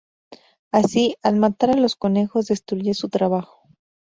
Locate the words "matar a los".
1.35-1.95